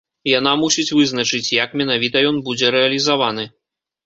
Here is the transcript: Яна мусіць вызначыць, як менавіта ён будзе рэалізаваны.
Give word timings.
Яна 0.29 0.53
мусіць 0.61 0.93
вызначыць, 0.99 1.53
як 1.57 1.75
менавіта 1.83 2.25
ён 2.31 2.41
будзе 2.49 2.73
рэалізаваны. 2.79 3.49